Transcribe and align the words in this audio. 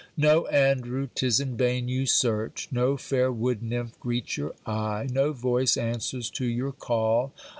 No, 0.17 0.47
Andrew, 0.47 1.09
'tis 1.13 1.39
in 1.39 1.55
vain 1.57 1.87
you 1.87 2.07
search. 2.07 2.67
No 2.71 2.97
fair 2.97 3.31
wood 3.31 3.61
nymph 3.61 3.99
greets 3.99 4.35
your 4.35 4.55
eye. 4.65 5.07
No 5.11 5.31
voice 5.31 5.77
answers 5.77 6.31
to 6.31 6.45
your 6.47 6.71
call. 6.71 7.33